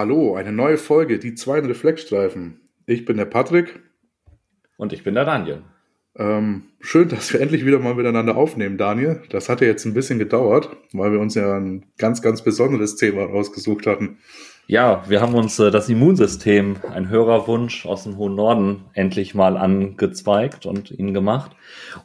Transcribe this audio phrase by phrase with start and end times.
[0.00, 2.58] Hallo, eine neue Folge, die zwei Reflexstreifen.
[2.86, 3.82] Ich bin der Patrick.
[4.78, 5.60] Und ich bin der Daniel.
[6.16, 9.20] Ähm, schön, dass wir endlich wieder mal miteinander aufnehmen, Daniel.
[9.28, 12.96] Das hat ja jetzt ein bisschen gedauert, weil wir uns ja ein ganz, ganz besonderes
[12.96, 14.16] Thema rausgesucht hatten.
[14.66, 19.58] Ja, wir haben uns äh, das Immunsystem, ein Hörerwunsch aus dem hohen Norden, endlich mal
[19.58, 21.50] angezweigt und ihn gemacht.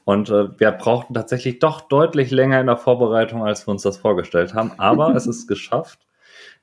[0.03, 3.95] Und äh, wir brauchten tatsächlich doch deutlich länger in der Vorbereitung, als wir uns das
[3.95, 4.73] vorgestellt haben.
[4.75, 6.04] Aber es ist geschafft.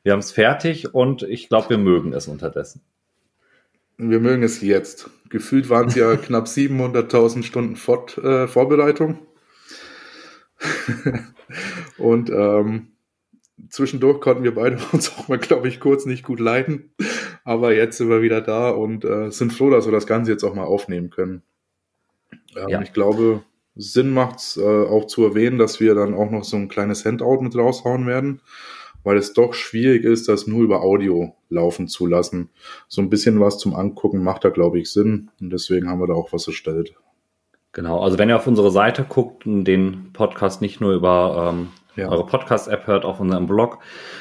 [0.02, 2.82] Wir haben es fertig und ich glaube, wir mögen es unterdessen.
[3.96, 5.10] Wir mögen es jetzt.
[5.28, 9.20] Gefühlt waren es ja knapp 700.000 Stunden Fort, äh, Vorbereitung.
[11.98, 12.92] und ähm,
[13.68, 16.94] zwischendurch konnten wir beide uns auch mal, glaube ich, kurz nicht gut leiden.
[17.44, 20.44] Aber jetzt sind wir wieder da und äh, sind froh, dass wir das Ganze jetzt
[20.44, 21.42] auch mal aufnehmen können.
[22.56, 22.82] Ähm, ja.
[22.82, 23.42] Ich glaube,
[23.76, 27.04] Sinn macht es äh, auch zu erwähnen, dass wir dann auch noch so ein kleines
[27.04, 28.40] Handout mit raushauen werden
[29.04, 32.50] weil es doch schwierig ist, das nur über Audio laufen zu lassen.
[32.88, 36.06] So ein bisschen was zum Angucken macht da, glaube ich, Sinn und deswegen haben wir
[36.06, 36.94] da auch was erstellt.
[37.72, 41.68] Genau, also wenn ihr auf unsere Seite guckt und den Podcast nicht nur über ähm,
[41.96, 42.08] ja.
[42.08, 43.78] eure Podcast-App hört, auf unserem Blog,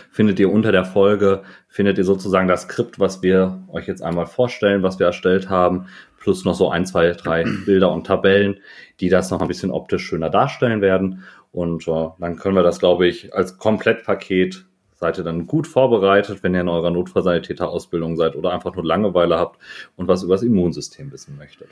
[0.09, 4.25] findet ihr unter der Folge, findet ihr sozusagen das Skript, was wir euch jetzt einmal
[4.25, 5.87] vorstellen, was wir erstellt haben,
[6.17, 8.59] plus noch so ein, zwei, drei Bilder und Tabellen,
[9.01, 11.23] die das noch ein bisschen optisch schöner darstellen werden.
[11.51, 14.65] Und äh, dann können wir das, glaube ich, als Komplettpaket
[15.01, 19.37] seid ihr dann gut vorbereitet, wenn ihr in eurer Notfallsanitäter-Ausbildung seid oder einfach nur Langeweile
[19.37, 19.59] habt
[19.95, 21.69] und was über das Immunsystem wissen möchtet.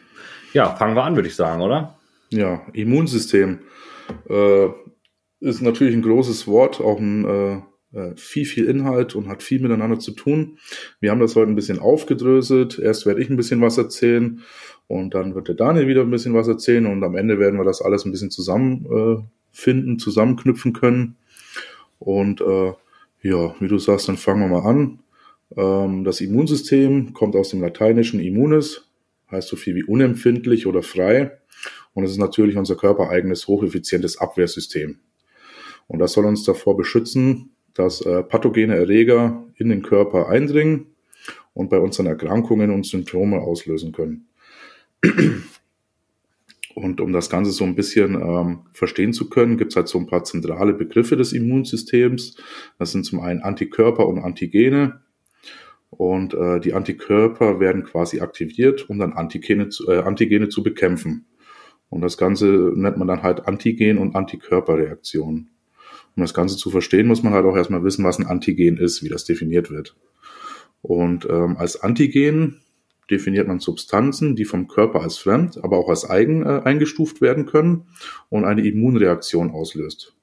[0.54, 1.96] Ja, fangen wir an, würde ich sagen, oder?
[2.32, 3.60] Ja, Immunsystem
[4.28, 4.66] äh,
[5.42, 9.62] ist natürlich ein großes Wort, auch ein äh, äh viel, viel Inhalt und hat viel
[9.62, 10.58] miteinander zu tun.
[11.00, 12.80] Wir haben das heute ein bisschen aufgedröselt.
[12.80, 14.42] Erst werde ich ein bisschen was erzählen
[14.88, 17.64] und dann wird der Daniel wieder ein bisschen was erzählen und am Ende werden wir
[17.64, 21.16] das alles ein bisschen zusammenfinden, äh, zusammenknüpfen können.
[22.00, 22.74] Und äh,
[23.22, 25.00] ja, wie du sagst, dann fangen wir mal an.
[25.56, 28.90] Ähm, das Immunsystem kommt aus dem lateinischen immunis,
[29.32, 31.38] heißt so viel wie unempfindlich oder frei.
[31.94, 35.00] Und es ist natürlich unser körpereigenes, hocheffizientes Abwehrsystem.
[35.88, 40.88] Und das soll uns davor beschützen, dass äh, pathogene Erreger in den Körper eindringen
[41.54, 44.28] und bei unseren Erkrankungen und Symptome auslösen können.
[46.80, 50.00] Und um das Ganze so ein bisschen ähm, verstehen zu können, gibt es halt so
[50.00, 52.38] ein paar zentrale Begriffe des Immunsystems.
[52.78, 55.02] Das sind zum einen Antikörper und Antigene.
[55.90, 61.26] Und äh, die Antikörper werden quasi aktiviert, um dann Antigene zu, äh, Antigene zu bekämpfen.
[61.90, 65.50] Und das Ganze nennt man dann halt Antigen- und Antikörperreaktion.
[66.16, 69.04] Um das Ganze zu verstehen, muss man halt auch erstmal wissen, was ein Antigen ist,
[69.04, 69.98] wie das definiert wird.
[70.82, 72.62] Und ähm, als Antigen
[73.10, 77.46] definiert man Substanzen, die vom Körper als fremd, aber auch als eigen äh, eingestuft werden
[77.46, 77.88] können
[78.30, 80.16] und eine Immunreaktion auslöst.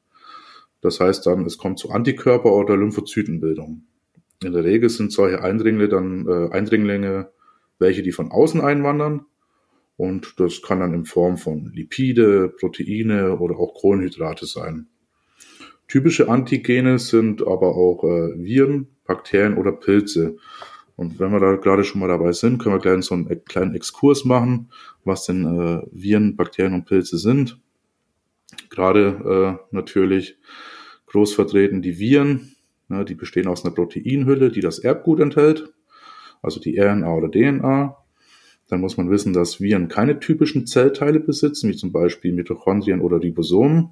[0.80, 3.82] Das heißt dann, es kommt zu Antikörper- oder Lymphozytenbildung.
[4.44, 7.30] In der Regel sind solche Eindringlinge dann äh, Eindringlinge
[7.78, 9.26] welche, die von außen einwandern.
[9.96, 14.88] Und das kann dann in Form von Lipide, Proteine oder auch Kohlenhydrate sein.
[15.88, 20.36] Typische Antigene sind aber auch äh, Viren, Bakterien oder Pilze.
[20.96, 23.74] Und wenn wir da gerade schon mal dabei sind, können wir gleich so einen kleinen
[23.74, 24.70] Exkurs machen,
[25.04, 27.60] was denn äh, Viren, Bakterien und Pilze sind.
[28.70, 30.38] Gerade äh, natürlich
[31.06, 32.56] groß vertreten die Viren,
[32.88, 35.72] ne, die bestehen aus einer Proteinhülle, die das Erbgut enthält,
[36.42, 37.96] also die RNA oder DNA.
[38.68, 43.22] Dann muss man wissen, dass Viren keine typischen Zellteile besitzen, wie zum Beispiel Mitochondrien oder
[43.22, 43.90] Ribosomen.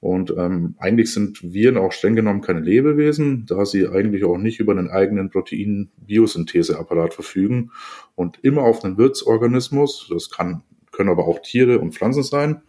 [0.00, 4.58] Und ähm, eigentlich sind Viren auch streng genommen keine Lebewesen, da sie eigentlich auch nicht
[4.58, 7.70] über einen eigenen Protein-Biosyntheseapparat verfügen
[8.14, 12.62] und immer auf einen Wirtsorganismus, das kann, können aber auch Tiere und Pflanzen sein,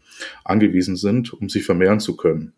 [0.43, 2.53] angewiesen sind, um sich vermehren zu können.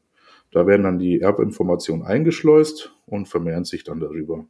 [0.52, 4.46] Da werden dann die Erbinformationen eingeschleust und vermehren sich dann darüber.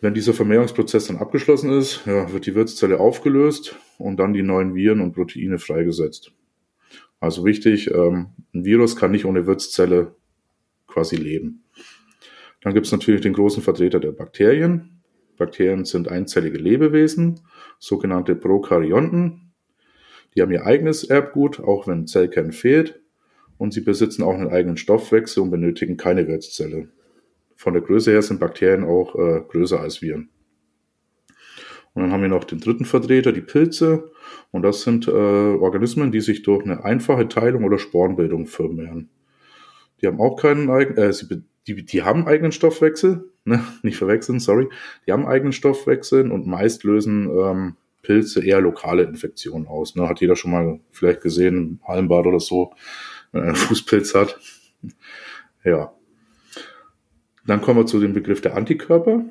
[0.00, 4.74] Wenn dieser Vermehrungsprozess dann abgeschlossen ist, ja, wird die Wirtszelle aufgelöst und dann die neuen
[4.74, 6.32] Viren und Proteine freigesetzt.
[7.20, 10.14] Also wichtig, ähm, ein Virus kann nicht ohne Wirtszelle
[10.86, 11.64] quasi leben.
[12.60, 15.00] Dann gibt es natürlich den großen Vertreter der Bakterien.
[15.36, 17.40] Bakterien sind einzellige Lebewesen,
[17.78, 19.52] sogenannte Prokaryonten.
[20.34, 23.00] Die haben ihr eigenes Erbgut, auch wenn Zellkern fehlt.
[23.56, 26.88] Und sie besitzen auch einen eigenen Stoffwechsel und benötigen keine Wirtszelle.
[27.56, 30.28] Von der Größe her sind Bakterien auch äh, größer als Viren.
[31.94, 34.12] Und dann haben wir noch den dritten Vertreter, die Pilze.
[34.50, 39.10] Und das sind äh, Organismen, die sich durch eine einfache Teilung oder Sporenbildung vermehren.
[40.00, 43.62] Die haben auch keinen eigenen, äh, sie, die, die haben eigenen Stoffwechsel, ne?
[43.82, 44.68] nicht verwechseln, sorry.
[45.06, 49.94] Die haben eigenen Stoffwechsel und meist lösen ähm, Pilze eher lokale Infektionen aus.
[49.94, 50.08] Ne?
[50.08, 52.72] Hat jeder schon mal vielleicht gesehen Hallenbad oder so,
[53.32, 54.38] wenn er einen Fußpilz hat.
[55.64, 55.92] ja.
[57.46, 59.24] Dann kommen wir zu dem Begriff der Antikörper.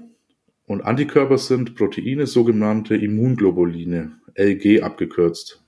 [0.67, 5.63] Und Antikörper sind Proteine, sogenannte Immunglobuline, LG abgekürzt.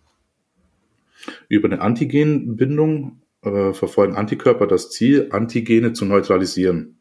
[1.48, 7.00] Über eine Antigenbindung äh, verfolgen Antikörper das Ziel, Antigene zu neutralisieren.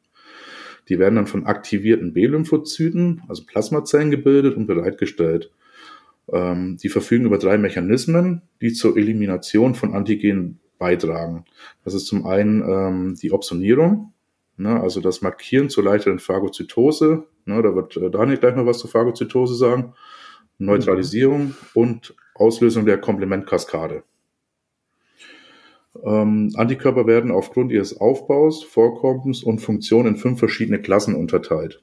[0.88, 5.50] Die werden dann von aktivierten B-Lymphozyten, also Plasmazellen, gebildet und bereitgestellt.
[6.32, 11.44] Ähm, die verfügen über drei Mechanismen, die zur Elimination von Antigenen beitragen.
[11.84, 14.12] Das ist zum einen ähm, die Opsonierung,
[14.58, 17.24] ne, also das Markieren zur leichteren Phagozytose.
[17.44, 19.94] Ne, da wird äh, Daniel gleich noch was zur Phagozytose sagen.
[20.58, 21.54] Neutralisierung mhm.
[21.74, 24.02] und Auslösung der Komplementkaskade.
[26.04, 31.82] Ähm, Antikörper werden aufgrund ihres Aufbaus, Vorkommens und Funktion in fünf verschiedene Klassen unterteilt.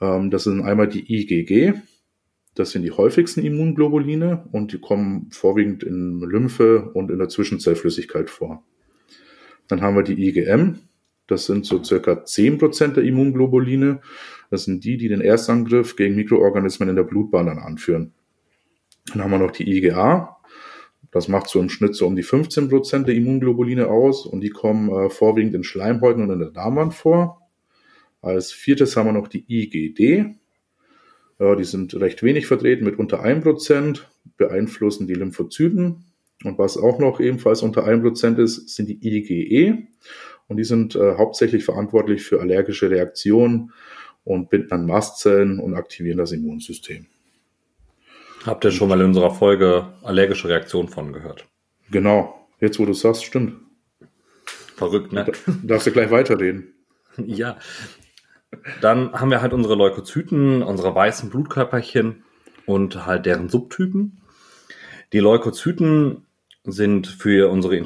[0.00, 1.74] Ähm, das sind einmal die IgG,
[2.54, 8.30] das sind die häufigsten Immunglobuline und die kommen vorwiegend in Lymphe und in der Zwischenzellflüssigkeit
[8.30, 8.62] vor.
[9.66, 10.78] Dann haben wir die IgM,
[11.26, 14.00] das sind so circa 10% der Immunglobuline.
[14.50, 18.12] Das sind die, die den Erstangriff gegen Mikroorganismen in der Blutbahn dann anführen.
[19.12, 20.34] Dann haben wir noch die IgA,
[21.14, 24.50] das macht so im Schnitt so um die 15 Prozent der Immunglobuline aus und die
[24.50, 27.40] kommen äh, vorwiegend in Schleimhäuten und in der Darmwand vor.
[28.20, 30.34] Als viertes haben wir noch die IgD.
[31.38, 36.04] Ja, die sind recht wenig vertreten mit unter 1 Prozent, beeinflussen die Lymphozyten.
[36.42, 39.86] Und was auch noch ebenfalls unter 1 Prozent ist, sind die IgE.
[40.48, 43.72] Und die sind äh, hauptsächlich verantwortlich für allergische Reaktionen
[44.24, 47.06] und binden an Mastzellen und aktivieren das Immunsystem.
[48.44, 51.46] Habt ihr schon mal in unserer Folge allergische Reaktion von gehört?
[51.90, 52.46] Genau.
[52.60, 53.56] Jetzt, wo du sagst, stimmt.
[54.76, 55.30] Verrückt, ne?
[55.62, 56.70] darfst du gleich weiterreden.
[57.26, 57.58] Ja.
[58.80, 62.24] Dann haben wir halt unsere Leukozyten, unsere weißen Blutkörperchen
[62.66, 64.20] und halt deren Subtypen.
[65.12, 66.26] Die Leukozyten
[66.64, 67.76] sind für unsere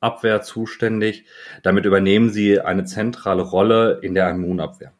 [0.00, 1.24] Infektionsabwehr zuständig.
[1.62, 4.92] Damit übernehmen sie eine zentrale Rolle in der Immunabwehr.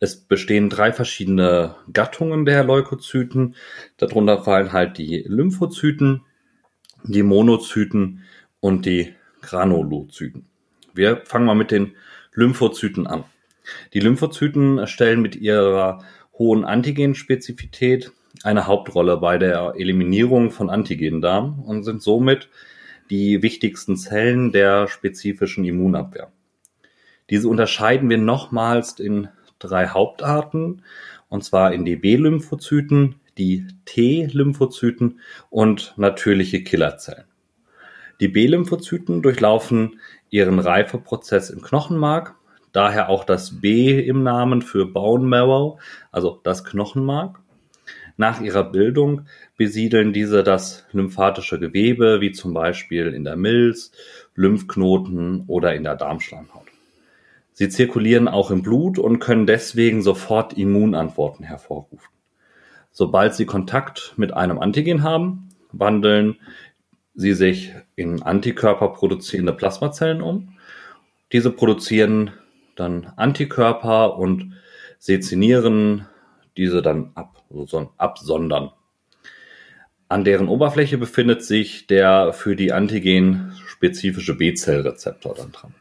[0.00, 3.54] Es bestehen drei verschiedene Gattungen der Leukozyten.
[3.96, 6.22] Darunter fallen halt die Lymphozyten,
[7.04, 8.22] die Monozyten
[8.60, 10.46] und die Granulozyten.
[10.92, 11.94] Wir fangen mal mit den
[12.34, 13.24] Lymphozyten an.
[13.94, 16.04] Die Lymphozyten stellen mit ihrer
[16.38, 18.12] hohen Antigenspezifität
[18.42, 22.48] eine Hauptrolle bei der Eliminierung von Antigenen dar und sind somit
[23.10, 26.32] die wichtigsten Zellen der spezifischen Immunabwehr.
[27.30, 29.28] Diese unterscheiden wir nochmals in
[29.58, 30.82] drei Hauptarten,
[31.28, 35.20] und zwar in die B-Lymphozyten, die T-Lymphozyten
[35.50, 37.24] und natürliche Killerzellen.
[38.20, 42.36] Die B-Lymphozyten durchlaufen ihren Reifeprozess im Knochenmark,
[42.72, 45.80] daher auch das B im Namen für Bone Marrow,
[46.12, 47.40] also das Knochenmark.
[48.16, 49.22] Nach ihrer Bildung
[49.56, 53.90] besiedeln diese das lymphatische Gewebe, wie zum Beispiel in der Milz,
[54.36, 56.68] Lymphknoten oder in der Darmschleimhaut.
[57.52, 62.08] Sie zirkulieren auch im Blut und können deswegen sofort Immunantworten hervorrufen.
[62.90, 66.36] Sobald sie Kontakt mit einem Antigen haben, wandeln
[67.14, 70.56] sie sich in Antikörper produzierende Plasmazellen um.
[71.32, 72.32] Diese produzieren
[72.76, 74.54] dann Antikörper und
[74.98, 76.06] sezinieren
[76.56, 78.70] diese dann ab, also absondern.
[80.08, 85.74] An deren Oberfläche befindet sich der für die Antigen spezifische B-Zellrezeptor dann dran.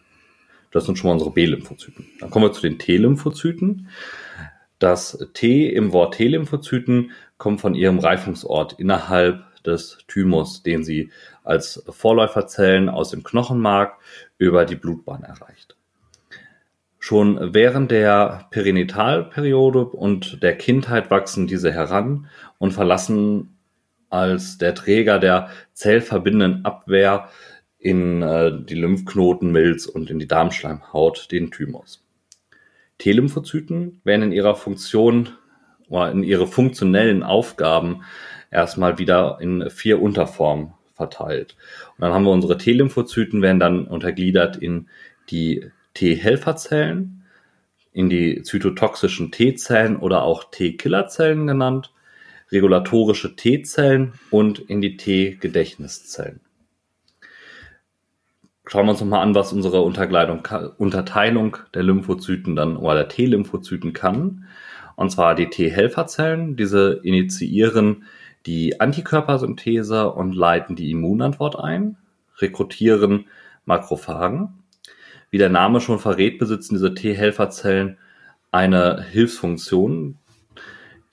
[0.72, 2.08] Das sind schon mal unsere B-Lymphozyten.
[2.20, 3.90] Dann kommen wir zu den T-Lymphozyten.
[4.80, 11.12] Das T im Wort T-Lymphozyten kommt von ihrem Reifungsort innerhalb des Thymus, den sie
[11.44, 13.98] als Vorläuferzellen aus dem Knochenmark
[14.38, 15.78] über die Blutbahn erreicht.
[17.06, 22.30] Schon während der Perinatalperiode und der Kindheit wachsen diese heran
[22.60, 23.58] und verlassen
[24.10, 27.28] als der Träger der zellverbindenden Abwehr
[27.78, 32.06] in äh, die Lymphknoten, Milz und in die Darmschleimhaut, den Thymus.
[33.00, 35.28] T-Lymphozyten werden in ihrer Funktion
[35.90, 38.06] oder in ihre funktionellen Aufgaben
[38.50, 41.58] erstmal wieder in vier Unterformen verteilt.
[41.98, 44.88] Und dann haben wir unsere T-Lymphozyten werden dann untergliedert in
[45.30, 47.24] die T-Helferzellen,
[47.92, 51.94] in die zytotoxischen T-Zellen oder auch T-Killerzellen genannt,
[52.52, 56.42] regulatorische T-Zellen und in die T-Gedächtniszellen
[58.66, 64.46] schauen wir uns nochmal an, was unsere Unterteilung der Lymphozyten dann oder der T-Lymphozyten kann.
[64.96, 66.56] Und zwar die T-Helferzellen.
[66.56, 68.04] Diese initiieren
[68.46, 71.98] die Antikörpersynthese und leiten die Immunantwort ein,
[72.38, 73.26] rekrutieren
[73.66, 74.63] Makrophagen.
[75.34, 77.98] Wie der Name schon verrät, besitzen diese T-Helferzellen
[78.52, 80.20] eine Hilfsfunktion,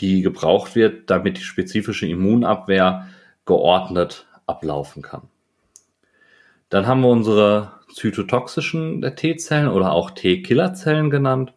[0.00, 3.08] die gebraucht wird, damit die spezifische Immunabwehr
[3.46, 5.22] geordnet ablaufen kann.
[6.68, 11.54] Dann haben wir unsere zytotoxischen T-Zellen oder auch T-Killerzellen genannt.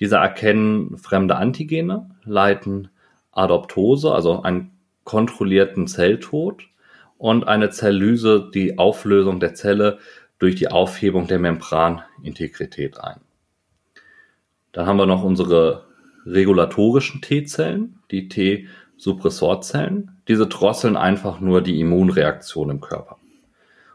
[0.00, 2.88] Diese erkennen fremde Antigene, leiten
[3.30, 4.72] Adoptose, also einen
[5.04, 6.64] kontrollierten Zelltod
[7.18, 10.00] und eine Zelllyse, die Auflösung der Zelle
[10.40, 13.20] durch die Aufhebung der Membranintegrität ein.
[14.72, 15.86] Dann haben wir noch unsere
[16.26, 20.22] regulatorischen T-Zellen, die T-Suppressorzellen.
[20.26, 23.18] Diese drosseln einfach nur die Immunreaktion im Körper.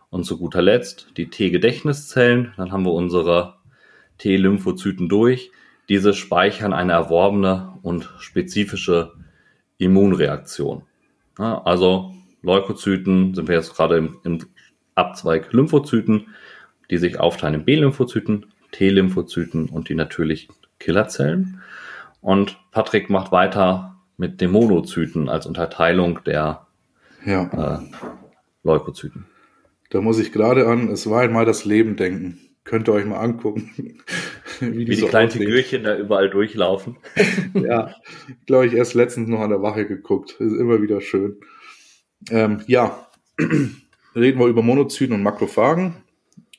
[0.09, 2.53] Und zu guter Letzt die T-Gedächtniszellen.
[2.57, 3.55] Dann haben wir unsere
[4.19, 5.51] T-Lymphozyten durch.
[5.89, 9.13] Diese speichern eine erworbene und spezifische
[9.77, 10.83] Immunreaktion.
[11.37, 14.39] Also Leukozyten sind wir jetzt gerade im, im
[14.95, 16.27] Abzweig Lymphozyten,
[16.89, 21.61] die sich aufteilen in B-Lymphozyten, T-Lymphozyten und die natürlichen Killerzellen.
[22.21, 26.65] Und Patrick macht weiter mit den Monozyten als Unterteilung der
[27.25, 27.77] ja.
[27.77, 27.79] äh,
[28.63, 29.25] Leukozyten.
[29.89, 32.39] Da muss ich gerade an, es war einmal das Leben denken.
[32.63, 33.71] Könnt ihr euch mal angucken.
[34.59, 36.97] wie die, wie die so kleinen Figürchen da überall durchlaufen.
[37.53, 37.93] ja,
[38.45, 40.31] glaube ich, erst letztens noch an der Wache geguckt.
[40.39, 41.37] Ist immer wieder schön.
[42.31, 43.07] Ähm, ja,
[44.15, 45.97] reden wir über Monozyten und Makrophagen.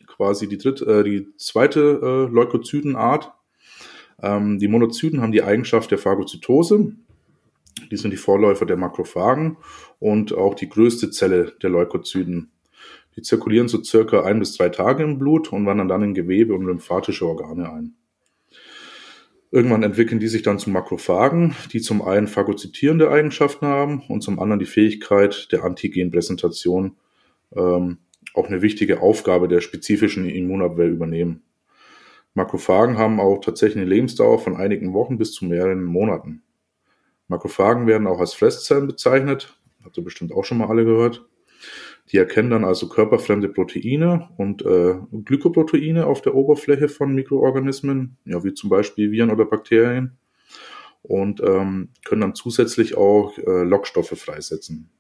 [0.07, 3.33] Quasi die, dritte, äh, die zweite äh, Leukozytenart.
[4.23, 6.93] Ähm, die Monozyten haben die Eigenschaft der Phagozytose.
[7.91, 9.59] Die sind die Vorläufer der Makrophagen
[9.99, 12.51] und auch die größte Zelle der Leukozyten.
[13.17, 16.55] Die zirkulieren so circa ein bis drei Tage im Blut und wandern dann in Gewebe
[16.55, 17.95] und lymphatische Organe ein.
[19.51, 24.39] Irgendwann entwickeln die sich dann zu Makrophagen, die zum einen phagozytierende Eigenschaften haben und zum
[24.39, 26.97] anderen die Fähigkeit der Antigenpräsentation,
[27.55, 27.99] ähm,
[28.35, 31.43] auch eine wichtige Aufgabe der spezifischen Immunabwehr übernehmen.
[32.35, 36.43] Makrophagen haben auch tatsächlich eine Lebensdauer von einigen Wochen bis zu mehreren Monaten.
[37.29, 41.27] Makrophagen werden auch als Fresszellen bezeichnet, habt ihr bestimmt auch schon mal alle gehört.
[42.13, 48.45] Die erkennen dann also körperfremde Proteine und äh, Glykoproteine auf der Oberfläche von Mikroorganismen, ja,
[48.45, 50.19] wie zum Beispiel Viren oder Bakterien,
[51.03, 54.91] und ähm, können dann zusätzlich auch äh, Lockstoffe freisetzen.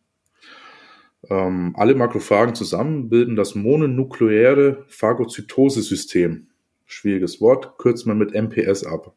[1.28, 6.48] Ähm, alle Makrophagen zusammen bilden das mononukleäre Phagozytose-System.
[6.84, 9.14] Schwieriges Wort, kürzt man mit MPS ab.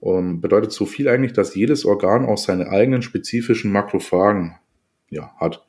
[0.00, 4.56] Um, bedeutet so viel eigentlich, dass jedes Organ auch seine eigenen spezifischen Makrophagen
[5.08, 5.66] ja, hat.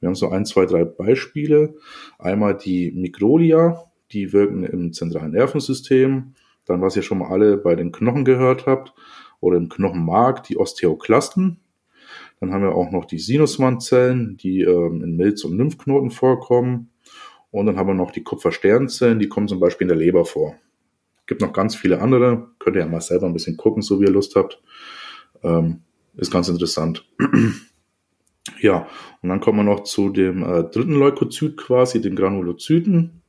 [0.00, 1.74] Wir haben so ein, zwei, drei Beispiele.
[2.18, 6.34] Einmal die Microlia, die wirken im zentralen Nervensystem.
[6.64, 8.94] Dann, was ihr schon mal alle bei den Knochen gehört habt,
[9.40, 11.60] oder im Knochenmark, die Osteoklasten.
[12.40, 16.90] Dann haben wir auch noch die Sinuswandzellen, die ähm, in Milz- und Lymphknoten vorkommen.
[17.50, 20.56] Und dann haben wir noch die Kupfersternzellen, die kommen zum Beispiel in der Leber vor.
[21.26, 22.50] Gibt noch ganz viele andere.
[22.58, 24.60] Könnt ihr ja mal selber ein bisschen gucken, so wie ihr Lust habt.
[25.42, 25.80] Ähm,
[26.16, 27.08] ist ganz interessant.
[28.60, 28.86] Ja,
[29.22, 33.22] und dann kommen wir noch zu dem äh, dritten Leukozyt quasi, den Granulozyten.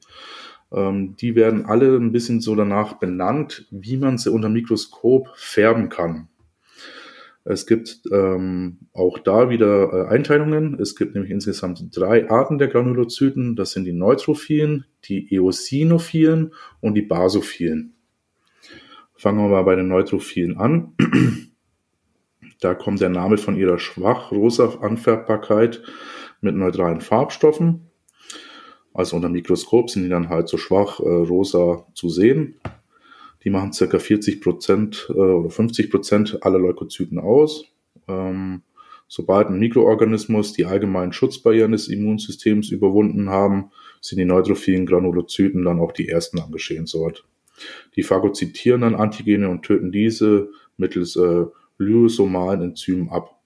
[0.71, 5.89] Ähm, die werden alle ein bisschen so danach benannt, wie man sie unter Mikroskop färben
[5.89, 6.27] kann.
[7.49, 10.77] Es gibt ähm, auch da wieder äh, Einteilungen.
[10.81, 13.55] Es gibt nämlich insgesamt drei Arten der Granulozyten.
[13.55, 17.95] Das sind die Neutrophilen, die Eosinophilen und die Basophilen.
[19.15, 20.93] Fangen wir mal bei den Neutrophilen an.
[22.59, 25.83] Da kommt der Name von ihrer schwach rosa Anfärbbarkeit
[26.41, 27.91] mit neutralen Farbstoffen.
[28.95, 32.55] Also unter Mikroskop sind die dann halt so schwach äh, rosa zu sehen.
[33.47, 37.63] Die machen circa 40 Prozent äh, oder 50 Prozent aller Leukozyten aus.
[38.09, 38.61] Ähm,
[39.07, 45.79] sobald ein Mikroorganismus die allgemeinen Schutzbarrieren des Immunsystems überwunden haben, sind die neutrophilen Granulozyten dann
[45.79, 47.23] auch die ersten am Geschehensort.
[47.95, 51.45] Die phagozytieren dann Antigene und töten diese mittels äh,
[51.77, 53.39] lysomalen Enzymen ab.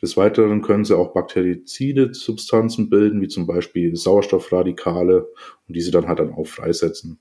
[0.00, 5.28] Des Weiteren können sie auch bakterizide Substanzen bilden, wie zum Beispiel Sauerstoffradikale
[5.68, 7.18] und diese dann halt dann auch freisetzen.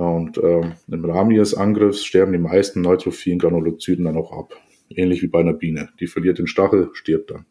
[0.00, 4.54] Und äh, im Rahmen ihres Angriffs sterben die meisten neutrophilen Granulozyten dann auch ab.
[4.88, 5.90] Ähnlich wie bei einer Biene.
[6.00, 7.44] Die verliert den Stachel, stirbt dann.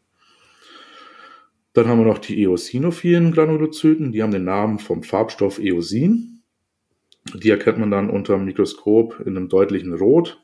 [1.74, 4.12] Dann haben wir noch die eosinophilen Granulozyten.
[4.12, 6.42] Die haben den Namen vom Farbstoff Eosin.
[7.36, 10.44] Die erkennt man dann unter dem Mikroskop in einem deutlichen Rot.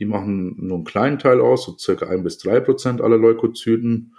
[0.00, 4.16] Die machen nur einen kleinen Teil aus, so circa ein bis drei Prozent aller Leukozyten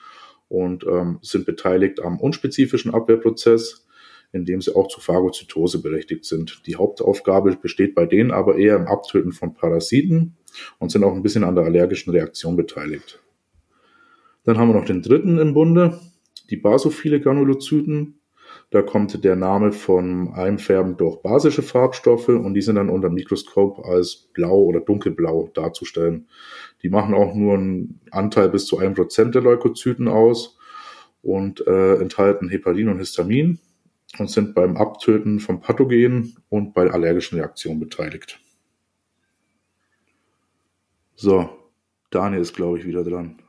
[0.48, 3.89] und ähm, sind beteiligt am unspezifischen Abwehrprozess,
[4.32, 6.62] in dem sie auch zu Phagozytose berechtigt sind.
[6.68, 10.36] Die Hauptaufgabe besteht bei denen aber eher im Abtöten von Parasiten
[10.78, 13.22] und sind auch ein bisschen an der allergischen Reaktion beteiligt.
[14.44, 16.00] Dann haben wir noch den dritten im Bunde,
[16.50, 18.16] die basophile Granulozyten.
[18.72, 23.16] Da kommt der Name von Einfärben durch basische Farbstoffe und die sind dann unter dem
[23.16, 26.28] Mikroskop als blau oder dunkelblau darzustellen.
[26.84, 30.58] Die machen auch nur einen Anteil bis zu einem Prozent der Leukozyten aus
[31.22, 33.60] und äh, enthalten Heparin und Histamin.
[34.18, 38.40] Und sind beim Abtöten von Pathogenen und bei allergischen Reaktionen beteiligt.
[41.16, 41.50] So,
[42.10, 43.40] Daniel ist, glaube ich, wieder dran.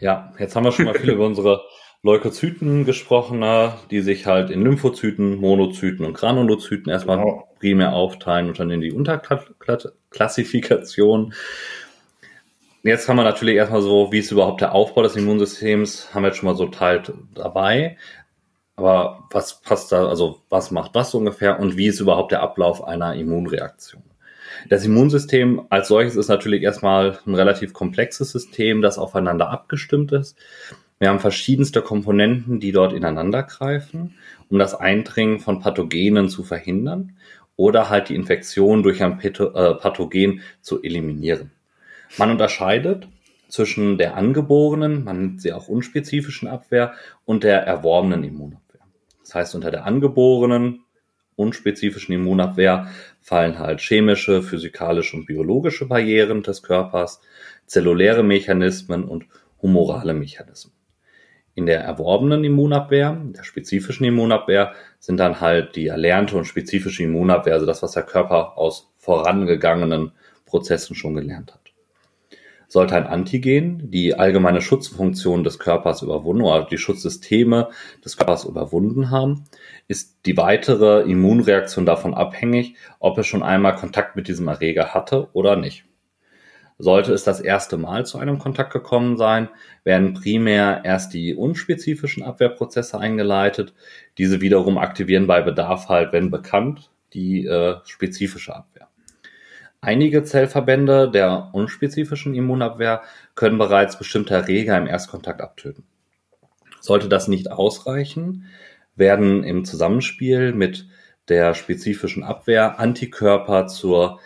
[0.00, 1.62] Ja, jetzt haben wir schon mal viel über unsere
[2.02, 3.44] Leukozyten gesprochen,
[3.90, 7.48] die sich halt in Lymphozyten, Monozyten und Granulozyten erstmal genau.
[7.60, 11.32] primär aufteilen und dann in die Unterklassifikation.
[12.82, 16.30] Jetzt haben wir natürlich erstmal so, wie ist überhaupt der Aufbau des Immunsystems, haben wir
[16.30, 17.96] jetzt schon mal so teilt dabei.
[18.76, 22.82] Aber was passt da, also was macht das ungefähr und wie ist überhaupt der Ablauf
[22.84, 24.02] einer Immunreaktion?
[24.68, 30.36] Das Immunsystem als solches ist natürlich erstmal ein relativ komplexes System, das aufeinander abgestimmt ist.
[30.98, 34.14] Wir haben verschiedenste Komponenten, die dort ineinander greifen,
[34.48, 37.16] um das Eindringen von Pathogenen zu verhindern
[37.56, 39.30] oder halt die Infektion durch ein äh,
[39.74, 41.50] Pathogen zu eliminieren.
[42.18, 43.08] Man unterscheidet
[43.48, 48.61] zwischen der angeborenen, man nennt sie auch unspezifischen Abwehr und der erworbenen Immunabwehr.
[49.32, 50.84] Das heißt, unter der angeborenen,
[51.36, 52.88] unspezifischen Immunabwehr
[53.22, 57.22] fallen halt chemische, physikalische und biologische Barrieren des Körpers,
[57.64, 59.24] zelluläre Mechanismen und
[59.62, 60.74] humorale Mechanismen.
[61.54, 67.54] In der erworbenen Immunabwehr, der spezifischen Immunabwehr, sind dann halt die erlernte und spezifische Immunabwehr,
[67.54, 70.12] also das, was der Körper aus vorangegangenen
[70.44, 71.61] Prozessen schon gelernt hat.
[72.72, 77.68] Sollte ein Antigen die allgemeine Schutzfunktion des Körpers überwunden oder die Schutzsysteme
[78.02, 79.44] des Körpers überwunden haben,
[79.88, 85.28] ist die weitere Immunreaktion davon abhängig, ob es schon einmal Kontakt mit diesem Erreger hatte
[85.34, 85.84] oder nicht.
[86.78, 89.50] Sollte es das erste Mal zu einem Kontakt gekommen sein,
[89.84, 93.74] werden primär erst die unspezifischen Abwehrprozesse eingeleitet.
[94.16, 98.88] Diese wiederum aktivieren bei Bedarf halt, wenn bekannt, die äh, spezifische Abwehr.
[99.84, 103.02] Einige Zellverbände der unspezifischen Immunabwehr
[103.34, 105.82] können bereits bestimmte Erreger im Erstkontakt abtöten.
[106.80, 108.46] Sollte das nicht ausreichen,
[108.94, 110.86] werden im Zusammenspiel mit
[111.28, 114.20] der spezifischen Abwehr Antikörper zur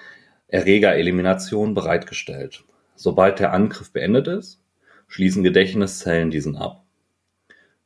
[0.49, 2.65] Erregerelimination bereitgestellt.
[2.95, 4.61] Sobald der Angriff beendet ist,
[5.09, 6.85] schließen Gedächtniszellen diesen ab.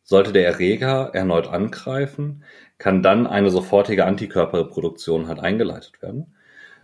[0.02, 2.42] Sollte der Erreger erneut angreifen,
[2.78, 6.34] kann dann eine sofortige Antikörperreproduktion halt eingeleitet werden.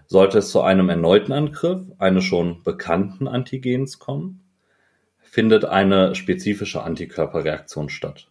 [0.06, 4.40] Sollte es zu einem erneuten Angriff eines schon bekannten Antigens kommen,
[5.18, 8.30] findet eine spezifische Antikörperreaktion statt,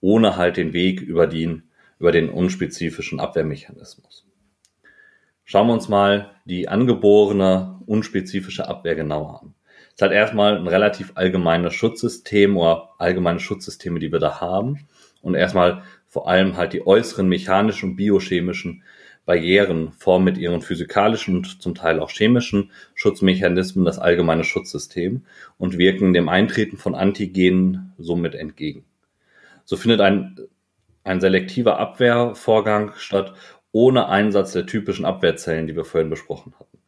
[0.00, 4.26] ohne halt den Weg über den, über den unspezifischen Abwehrmechanismus.
[5.44, 9.54] Schauen wir uns mal die angeborene unspezifische Abwehr genauer an.
[9.94, 14.88] Es hat erstmal ein relativ allgemeines Schutzsystem oder allgemeine Schutzsysteme, die wir da haben.
[15.22, 18.82] Und erstmal vor allem halt die äußeren mechanischen und biochemischen
[19.26, 25.22] Barrieren formen mit ihren physikalischen und zum Teil auch chemischen Schutzmechanismen das allgemeine Schutzsystem
[25.58, 28.84] und wirken dem Eintreten von Antigenen somit entgegen.
[29.64, 30.36] So findet ein,
[31.04, 33.34] ein selektiver Abwehrvorgang statt
[33.72, 36.78] ohne Einsatz der typischen Abwehrzellen, die wir vorhin besprochen hatten.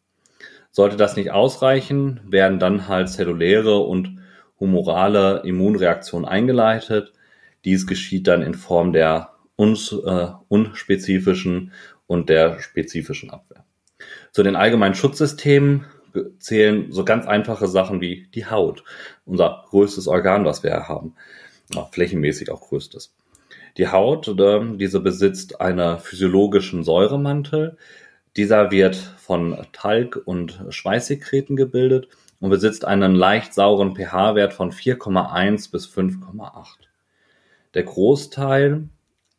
[0.71, 4.19] Sollte das nicht ausreichen, werden dann halt zelluläre und
[4.61, 7.13] humorale Immunreaktionen eingeleitet.
[7.65, 11.73] Dies geschieht dann in Form der uns, äh, unspezifischen
[12.07, 13.65] und der spezifischen Abwehr.
[14.33, 15.87] Zu den allgemeinen Schutzsystemen
[16.39, 18.85] zählen so ganz einfache Sachen wie die Haut,
[19.25, 21.15] unser größtes Organ, was wir haben,
[21.93, 23.15] flächenmäßig auch größtes.
[23.77, 24.27] Die Haut,
[24.81, 27.77] diese besitzt einen physiologischen Säuremantel.
[28.37, 32.09] Dieser wird von Talg und Schweißsekreten gebildet
[32.41, 36.67] und besitzt einen leicht sauren pH-Wert von 4,1 bis 5,8.
[37.75, 38.89] Der Großteil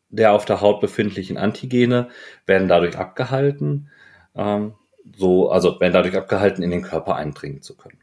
[0.09, 2.09] der auf der Haut befindlichen Antigene
[2.45, 3.89] werden dadurch abgehalten,
[4.35, 4.73] ähm,
[5.15, 7.99] so, also werden dadurch abgehalten, in den Körper eindringen zu können.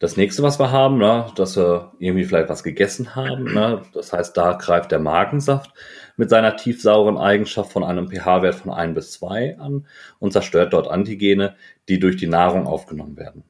[0.00, 4.12] Das nächste, was wir haben, ne, dass wir irgendwie vielleicht was gegessen haben, ne, das
[4.12, 5.72] heißt, da greift der Magensaft
[6.16, 9.86] mit seiner tiefsauren Eigenschaft von einem pH-Wert von 1 bis 2 an
[10.18, 11.56] und zerstört dort Antigene,
[11.88, 13.44] die durch die Nahrung aufgenommen werden.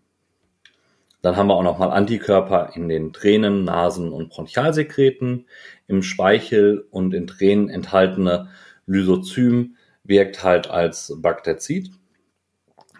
[1.24, 5.46] Dann haben wir auch nochmal Antikörper in den Tränen, Nasen und Bronchialsekreten.
[5.86, 8.50] Im Speichel und in Tränen enthaltene
[8.84, 11.90] Lysozym wirkt halt als Bakterizid.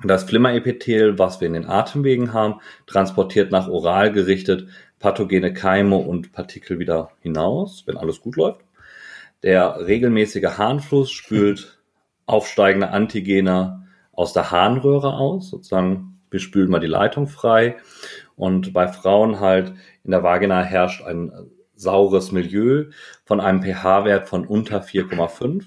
[0.04, 4.68] Das Flimmerepithel, was wir in den Atemwegen haben, transportiert nach oral gerichtet
[5.00, 8.62] pathogene Keime und Partikel wieder hinaus, wenn alles gut läuft.
[9.42, 11.78] Der regelmäßige Harnfluss spült
[12.24, 17.76] aufsteigende Antigene aus der Harnröhre aus, sozusagen wir spülen mal die Leitung frei.
[18.34, 21.30] Und bei Frauen halt in der Vagina herrscht ein
[21.76, 22.86] saures Milieu
[23.24, 25.62] von einem pH-Wert von unter 4,5,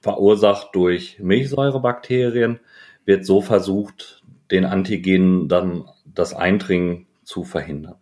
[0.00, 2.60] verursacht durch Milchsäurebakterien,
[3.04, 7.96] wird so versucht, den Antigenen dann das Eindringen zu verhindern.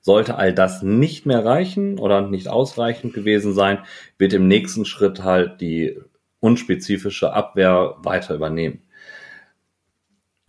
[0.00, 3.80] Sollte all das nicht mehr reichen oder nicht ausreichend gewesen sein,
[4.16, 5.98] wird im nächsten Schritt halt die
[6.38, 8.82] unspezifische Abwehr weiter übernehmen.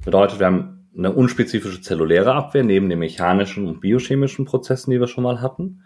[0.03, 5.07] Bedeutet, wir haben eine unspezifische zelluläre Abwehr neben den mechanischen und biochemischen Prozessen, die wir
[5.07, 5.83] schon mal hatten.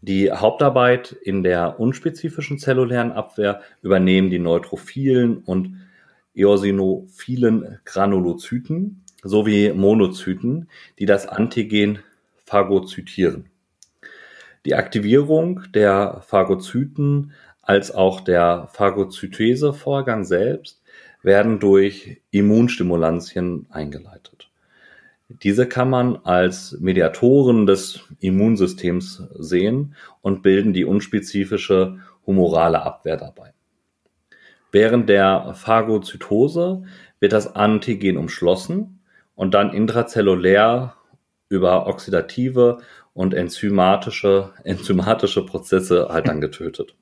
[0.00, 5.80] Die Hauptarbeit in der unspezifischen zellulären Abwehr übernehmen die neutrophilen und
[6.34, 10.68] eosinophilen Granulozyten sowie Monozyten,
[11.00, 11.98] die das Antigen
[12.44, 13.50] phagozytieren.
[14.64, 20.80] Die Aktivierung der Phagozyten als auch der Phagozytese-Vorgang selbst
[21.28, 24.50] werden durch Immunstimulantien eingeleitet.
[25.28, 33.52] Diese kann man als Mediatoren des Immunsystems sehen und bilden die unspezifische humorale Abwehr dabei.
[34.72, 36.84] Während der Phagozytose
[37.20, 39.00] wird das Antigen umschlossen
[39.34, 40.94] und dann intrazellulär
[41.50, 42.78] über oxidative
[43.12, 46.94] und enzymatische, enzymatische Prozesse halt dann getötet.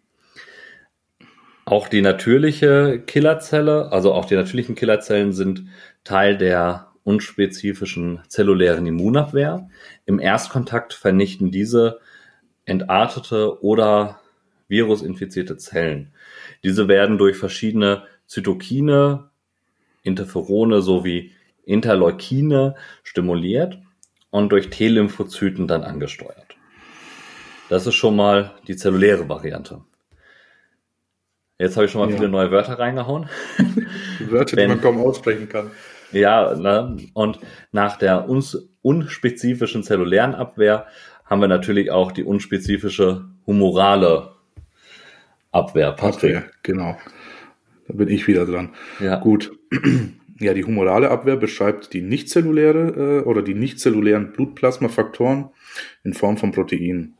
[1.69, 5.67] Auch die natürliche Killerzelle, also auch die natürlichen Killerzellen sind
[6.05, 9.69] Teil der unspezifischen zellulären Immunabwehr.
[10.05, 11.99] Im Erstkontakt vernichten diese
[12.67, 14.21] entartete oder
[14.69, 16.13] virusinfizierte Zellen.
[16.63, 19.31] Diese werden durch verschiedene Zytokine,
[20.05, 21.33] Interferone sowie
[21.65, 23.81] Interleukine stimuliert
[24.31, 26.57] und durch T-Lymphozyten dann angesteuert.
[27.69, 29.81] Das ist schon mal die zelluläre Variante.
[31.59, 32.17] Jetzt habe ich schon mal ja.
[32.17, 33.29] viele neue Wörter reingehauen.
[34.29, 35.71] Wörter, Wenn, die man kaum aussprechen kann.
[36.13, 36.97] Ja, ne?
[37.15, 37.41] und
[37.73, 40.87] nach der uns unspezifischen zellulären Abwehr
[41.25, 44.31] haben wir natürlich auch die unspezifische humorale
[45.51, 45.93] Abwehr.
[45.93, 46.37] Patrick.
[46.37, 46.97] Abwehr, genau.
[47.89, 48.71] Da bin ich wieder dran.
[49.01, 49.17] Ja.
[49.17, 49.53] Gut.
[50.39, 55.49] Ja, die humorale Abwehr beschreibt die nichtzelluläre äh, oder die nichtzellulären Blutplasmafaktoren
[56.05, 57.15] in Form von Proteinen.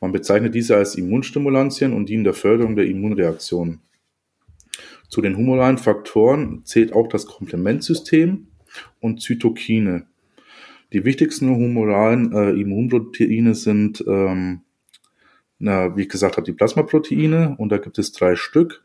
[0.00, 3.80] Man bezeichnet diese als Immunstimulantien und dienen der Förderung der Immunreaktion.
[5.08, 8.48] Zu den humoralen Faktoren zählt auch das Komplementsystem
[9.00, 10.06] und Zytokine.
[10.92, 14.62] Die wichtigsten humoralen äh, Immunproteine sind, ähm,
[15.58, 18.82] na, wie ich gesagt habe, die Plasmaproteine und da gibt es drei Stück.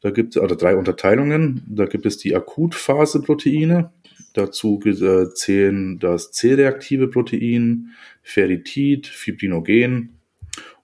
[0.00, 1.62] Da gibt es oder drei Unterteilungen.
[1.68, 3.92] Da gibt es die Akutphaseproteine.
[4.34, 7.90] Dazu äh, zählen das C-reaktive Protein,
[8.22, 10.18] Ferritit, Fibrinogen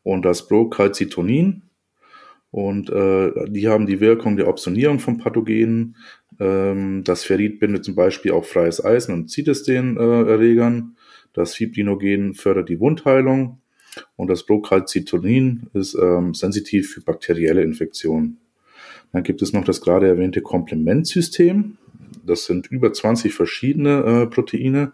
[0.09, 1.65] und das Procalcitonin.
[2.51, 5.97] Und äh, die haben die Wirkung der Opsonierung von Pathogenen.
[6.41, 10.97] Ähm, das Ferrit bindet zum Beispiel auch freies Eisen und zieht es den äh, Erregern.
[11.35, 13.61] Das Fibrinogen fördert die Wundheilung.
[14.17, 18.39] Und das Procalcitonin ist ähm, sensitiv für bakterielle Infektionen.
[19.13, 21.77] Dann gibt es noch das gerade erwähnte Komplementsystem.
[22.25, 24.93] Das sind über 20 verschiedene äh, Proteine,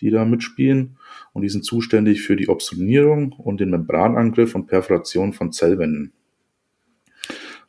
[0.00, 0.96] die da mitspielen
[1.34, 6.12] und die sind zuständig für die Opsonierung und den Membranangriff und Perforation von Zellwänden.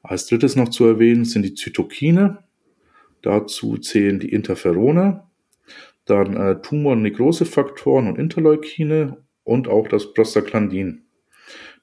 [0.02, 2.44] Als drittes noch zu erwähnen sind die Zytokine.
[3.24, 5.24] Dazu zählen die Interferone,
[6.06, 11.02] dann äh, Tumor- und Nekrosefaktoren und Interleukine und auch das Prostaglandin.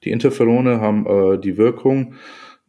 [0.05, 2.15] Die Interferone haben äh, die Wirkung,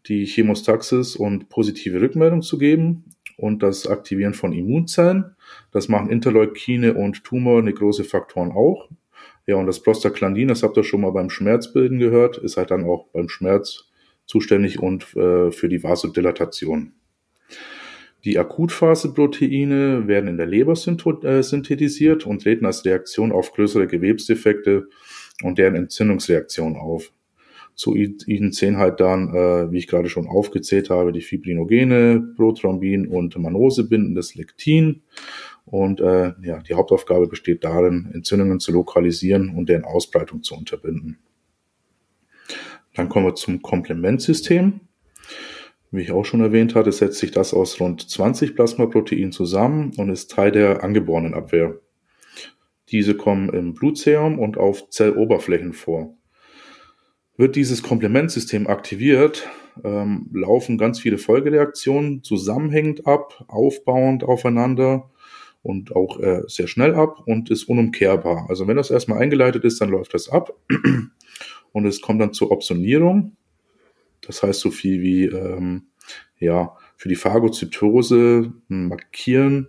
[0.09, 3.05] die Chemostaxis und positive Rückmeldung zu geben
[3.37, 5.37] und das Aktivieren von Immunzellen.
[5.71, 8.89] Das machen Interleukine und Tumor-Nekrosefaktoren auch.
[9.47, 12.85] Ja, und das Prostaglandin, das habt ihr schon mal beim Schmerzbilden gehört, ist halt dann
[12.85, 13.91] auch beim Schmerz
[14.27, 16.93] zuständig und äh, für die Vasodilatation.
[18.25, 24.89] Die Akutphaseproteine werden in der Leber äh, synthetisiert und treten als Reaktion auf größere Gewebsdefekte
[25.43, 27.13] und deren Entzündungsreaktion auf.
[27.75, 33.09] Zu ihnen zählen halt dann, äh, wie ich gerade schon aufgezählt habe, die Fibrinogene, Prothrombin
[33.09, 35.03] und Manose-bindendes Lektin
[35.67, 41.19] und äh, ja, die Hauptaufgabe besteht darin, Entzündungen zu lokalisieren und deren Ausbreitung zu unterbinden.
[42.95, 44.81] Dann kommen wir zum Komplementsystem.
[45.91, 50.11] Wie ich auch schon erwähnt hatte, setzt sich das aus rund 20 Plasmaproteinen zusammen und
[50.11, 51.81] ist Teil der angeborenen Abwehr.
[52.91, 56.17] Diese kommen im Blutserum und auf Zelloberflächen vor.
[57.37, 59.49] Wird dieses Komplementsystem aktiviert,
[59.83, 65.11] ähm, laufen ganz viele Folgereaktionen zusammenhängend ab, aufbauend aufeinander
[65.65, 68.47] und auch äh, sehr schnell ab und ist unumkehrbar.
[68.51, 70.53] Also wenn das erstmal eingeleitet ist, dann läuft das ab
[71.73, 73.35] und es kommt dann zur Opsonierung.
[74.21, 75.87] Das heißt so viel wie ähm,
[76.39, 79.69] ja für die Phagozytose markieren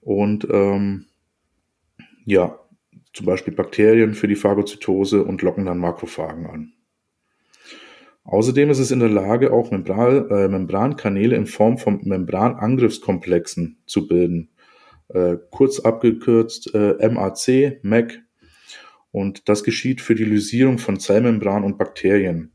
[0.00, 1.06] und ähm,
[2.24, 2.58] ja
[3.12, 6.72] zum Beispiel Bakterien für die Phagozytose und locken dann Makrophagen an.
[8.24, 14.08] Außerdem ist es in der Lage, auch Membran, äh, Membrankanäle in Form von Membranangriffskomplexen zu
[14.08, 14.50] bilden
[15.08, 18.22] äh, kurz abgekürzt äh, MAC, MAC.
[19.10, 22.52] Und das geschieht für die Lysierung von Zellmembran und Bakterien.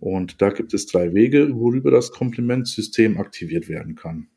[0.00, 4.28] Und da gibt es drei Wege, worüber das Komplementsystem aktiviert werden kann.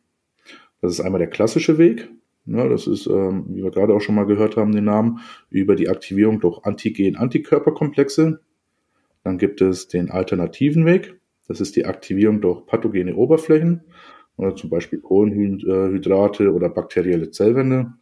[0.82, 2.10] Das ist einmal der klassische Weg.
[2.46, 5.76] Ja, das ist, ähm, wie wir gerade auch schon mal gehört haben, den Namen, über
[5.76, 8.42] die Aktivierung durch Antigen-Antikörperkomplexe.
[9.24, 11.20] Dann gibt es den alternativen Weg.
[11.48, 13.82] Das ist die Aktivierung durch pathogene Oberflächen,
[14.56, 17.94] zum Beispiel Kohlenhydrate oder bakterielle Zellwände.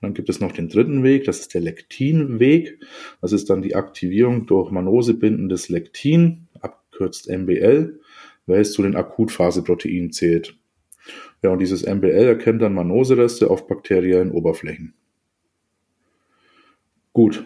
[0.00, 2.80] Und dann gibt es noch den dritten Weg, das ist der Lektinweg.
[3.20, 8.00] Das ist dann die Aktivierung durch manosebindendes Lektin, abgekürzt MBL,
[8.46, 10.56] welches zu den Akutphaseproteinen zählt.
[11.42, 14.94] Ja, und dieses MBL erkennt dann Manosereste auf bakteriellen Oberflächen.
[17.12, 17.44] Gut,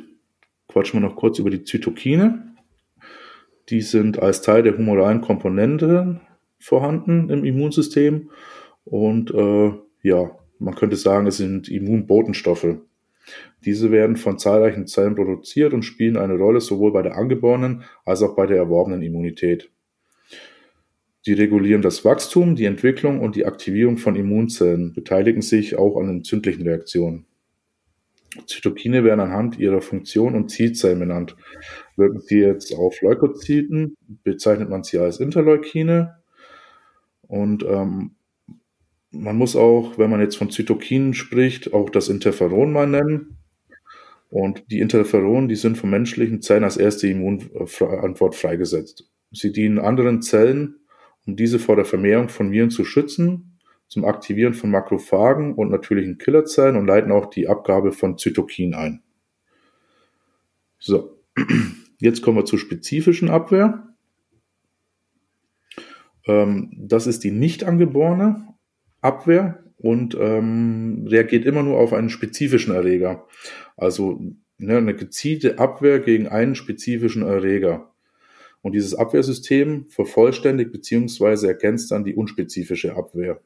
[0.69, 2.55] quatschen wir noch kurz über die Zytokine.
[3.71, 6.21] Die sind als Teil der humoralen Komponente
[6.65, 8.31] vorhanden im Immunsystem
[8.85, 9.73] und äh,
[10.03, 12.79] ja, man könnte sagen, es sind Immunbotenstoffe.
[13.65, 18.23] Diese werden von zahlreichen Zellen produziert und spielen eine Rolle sowohl bei der angeborenen als
[18.23, 19.71] auch bei der erworbenen Immunität.
[21.21, 26.09] Sie regulieren das Wachstum, die Entwicklung und die Aktivierung von Immunzellen, beteiligen sich auch an
[26.09, 27.27] entzündlichen Reaktionen.
[28.47, 31.37] Zytokine werden anhand ihrer Funktion und Zielzellen benannt.
[31.97, 36.24] Wirken sie jetzt auf Leukozyten, bezeichnet man sie als Interleukine.
[37.29, 38.17] Und ähm,
[39.11, 43.39] man muss auch, wenn man jetzt von Zytokinen spricht, auch das Interferon mal nennen.
[44.31, 49.09] Und die Interferonen, die sind von menschlichen Zellen als erste Immunantwort freigesetzt.
[49.31, 50.77] Sie dienen anderen Zellen,
[51.27, 56.19] um diese vor der Vermehrung von Viren zu schützen, zum Aktivieren von Makrophagen und natürlichen
[56.19, 59.03] Killerzellen und leiten auch die Abgabe von Zytokinen ein.
[60.79, 61.17] So,
[61.99, 63.94] jetzt kommen wir zur spezifischen Abwehr.
[66.27, 68.55] Ähm, das ist die nicht angeborene
[69.01, 73.27] Abwehr und ähm, reagiert immer nur auf einen spezifischen Erreger.
[73.77, 74.21] Also
[74.59, 77.93] ne, eine gezielte Abwehr gegen einen spezifischen Erreger.
[78.63, 81.49] Und dieses Abwehrsystem vervollständigt bzw.
[81.49, 83.41] ergänzt dann die unspezifische Abwehr.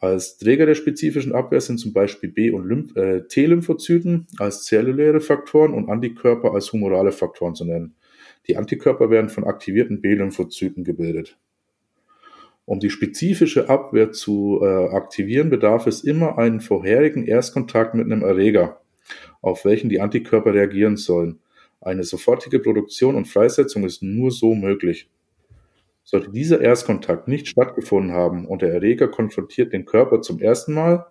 [0.00, 5.20] Als Träger der spezifischen Abwehr sind zum Beispiel B- und Lymph äh, T-Lymphozyten als zelluläre
[5.20, 7.94] Faktoren und Antikörper als humorale Faktoren zu nennen.
[8.48, 11.38] Die Antikörper werden von aktivierten B-Lymphozyten gebildet.
[12.72, 18.22] Um die spezifische Abwehr zu äh, aktivieren, bedarf es immer einen vorherigen Erstkontakt mit einem
[18.22, 18.80] Erreger,
[19.42, 21.40] auf welchen die Antikörper reagieren sollen.
[21.82, 25.10] Eine sofortige Produktion und Freisetzung ist nur so möglich.
[26.02, 31.04] Sollte dieser Erstkontakt nicht stattgefunden haben und der Erreger konfrontiert den Körper zum ersten Mal,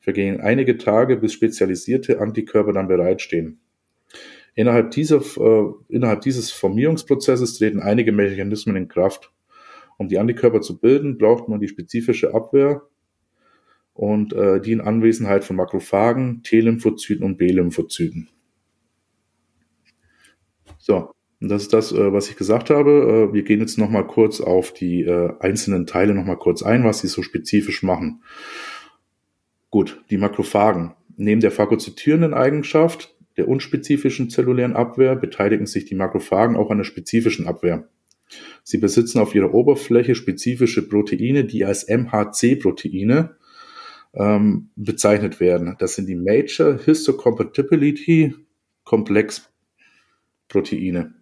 [0.00, 3.60] vergehen einige Tage, bis spezialisierte Antikörper dann bereitstehen.
[4.56, 9.30] Innerhalb, dieser, äh, innerhalb dieses Formierungsprozesses treten einige Mechanismen in Kraft.
[9.96, 12.82] Um die Antikörper zu bilden, braucht man die spezifische Abwehr
[13.92, 18.28] und äh, die in Anwesenheit von Makrophagen, T-Lymphozyten und B-Lymphozyten.
[20.78, 23.28] So, und das ist das, äh, was ich gesagt habe.
[23.30, 27.00] Äh, wir gehen jetzt nochmal kurz auf die äh, einzelnen Teile nochmal kurz ein, was
[27.00, 28.22] sie so spezifisch machen.
[29.70, 30.94] Gut, die Makrophagen.
[31.16, 36.84] Neben der phagozytierenden Eigenschaft der unspezifischen zellulären Abwehr beteiligen sich die Makrophagen auch an der
[36.84, 37.88] spezifischen Abwehr.
[38.62, 43.36] Sie besitzen auf ihrer Oberfläche spezifische Proteine, die als MHC-Proteine
[44.14, 45.74] ähm, bezeichnet werden.
[45.78, 48.34] Das sind die Major Histocompatibility
[48.84, 49.50] Complex
[50.48, 51.14] Proteine.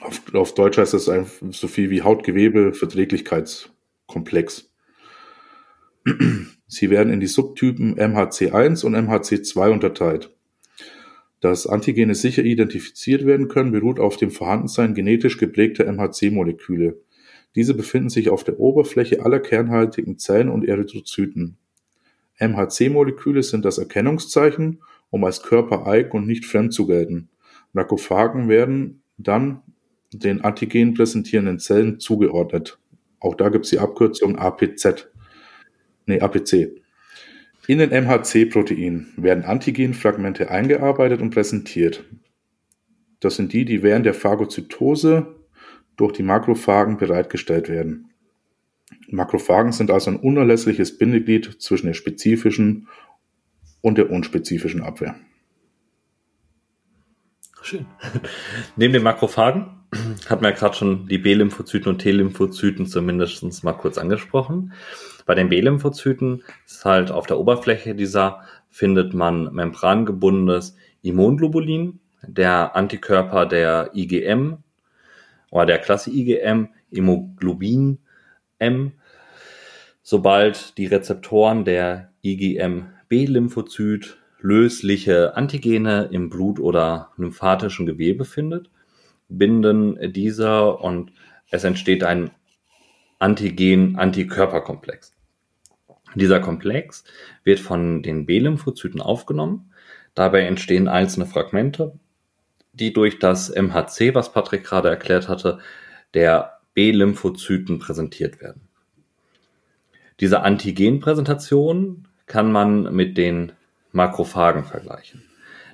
[0.00, 1.10] Auf, auf Deutsch heißt das
[1.50, 4.72] so viel wie Hautgewebe-Verträglichkeitskomplex.
[6.66, 10.30] Sie werden in die Subtypen MHC1 und MHC2 unterteilt.
[11.40, 17.00] Dass Antigene sicher identifiziert werden können, beruht auf dem Vorhandensein genetisch geprägter MHC-Moleküle.
[17.56, 21.56] Diese befinden sich auf der Oberfläche aller kernhaltigen Zellen und Erythrozyten.
[22.38, 27.28] MHC-Moleküle sind das Erkennungszeichen, um als körpereig und nicht fremd zu gelten.
[27.72, 29.62] Makrophagen werden dann
[30.12, 32.78] den Antigen präsentierenden Zellen zugeordnet.
[33.18, 35.08] Auch da gibt es die Abkürzung APZ.
[36.06, 36.79] Nee, APC.
[37.66, 42.04] In den MHC-Proteinen werden Antigenfragmente eingearbeitet und präsentiert.
[43.20, 45.36] Das sind die, die während der Phagozytose
[45.96, 48.10] durch die Makrophagen bereitgestellt werden.
[49.08, 52.88] Makrophagen sind also ein unerlässliches Bindeglied zwischen der spezifischen
[53.82, 55.16] und der unspezifischen Abwehr.
[57.62, 57.86] Schön.
[58.76, 59.80] Neben den Makrophagen
[60.28, 64.72] hat man ja gerade schon die B-Lymphozyten und T-Lymphozyten zumindest mal kurz angesprochen.
[65.30, 73.46] Bei den B-Lymphozyten ist halt auf der Oberfläche dieser findet man membrangebundenes Immunglobulin, der Antikörper
[73.46, 74.56] der IgM
[75.52, 77.98] oder der Klasse IgM, Immunoglobin
[78.58, 78.90] M.
[80.02, 88.68] Sobald die Rezeptoren der IgM B-Lymphozyt lösliche Antigene im Blut oder lymphatischen Gewebe findet,
[89.28, 91.12] binden diese und
[91.52, 92.32] es entsteht ein
[93.20, 95.19] Antigen-Antikörperkomplex.
[96.14, 97.04] Dieser Komplex
[97.44, 99.72] wird von den B-Lymphozyten aufgenommen.
[100.14, 101.98] Dabei entstehen einzelne Fragmente,
[102.72, 105.58] die durch das MHC, was Patrick gerade erklärt hatte,
[106.14, 108.68] der B-Lymphozyten präsentiert werden.
[110.18, 113.52] Diese Antigenpräsentation kann man mit den
[113.92, 115.22] Makrophagen vergleichen.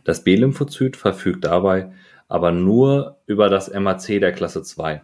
[0.04, 1.92] Das B-Lymphozyt verfügt dabei
[2.28, 5.02] aber nur über das MAC der Klasse 2.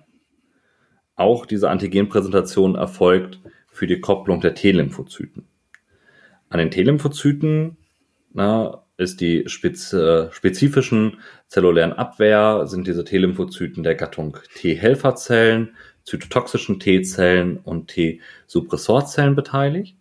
[1.15, 3.41] Auch diese Antigenpräsentation erfolgt
[3.73, 5.47] für die Kopplung der T-Lymphozyten.
[6.51, 7.79] An den T-Lymphozyten
[8.99, 17.59] ist die spez äh, spezifischen zellulären Abwehr, sind diese T-Lymphozyten der Gattung T-Helferzellen, zytotoxischen T-Zellen
[17.59, 19.97] und T-Suppressorzellen beteiligt.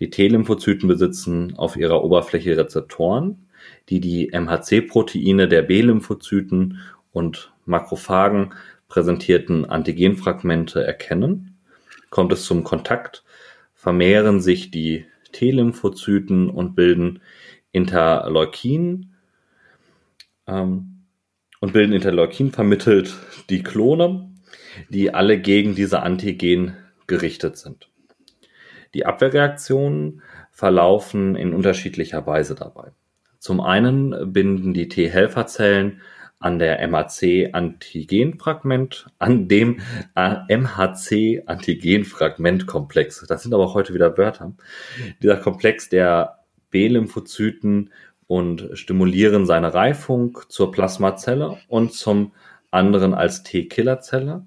[0.00, 3.46] Die T-Lymphozyten besitzen auf ihrer Oberfläche Rezeptoren,
[3.88, 6.80] die die MHC-Proteine der B-Lymphozyten
[7.12, 8.54] und Makrophagen
[8.88, 11.51] präsentierten Antigenfragmente erkennen.
[12.12, 13.24] Kommt es zum Kontakt,
[13.72, 17.22] vermehren sich die T-Lymphozyten und bilden
[17.70, 19.14] Interleukin
[20.46, 21.04] ähm,
[21.60, 23.16] und bilden Interleukin vermittelt
[23.48, 24.30] die Klone,
[24.90, 27.88] die alle gegen diese Antigen gerichtet sind.
[28.92, 30.20] Die Abwehrreaktionen
[30.50, 32.90] verlaufen in unterschiedlicher Weise dabei.
[33.38, 36.02] Zum einen binden die T-Helferzellen
[36.42, 39.80] an der MHC-Antigenfragment, an dem
[40.14, 43.24] äh, MHC-Antigenfragmentkomplex.
[43.28, 44.52] Das sind aber auch heute wieder Wörter.
[45.22, 47.90] Dieser Komplex der B-Lymphozyten
[48.26, 52.32] und stimulieren seine Reifung zur Plasmazelle und zum
[52.70, 54.44] anderen als T-Killerzelle